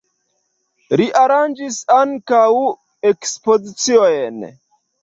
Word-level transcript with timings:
Li 1.01 1.05
aranĝis 1.25 1.77
ankaŭ 1.99 2.43
ekspoziciojn. 3.13 4.47